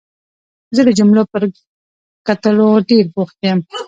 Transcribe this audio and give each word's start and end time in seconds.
زه 0.75 0.81
د 0.87 0.89
جملو 0.97 1.23
پر 1.31 1.43
کټلو 2.27 2.67
ډېر 2.89 3.05
بوخت 3.15 3.35
وم. 3.41 3.59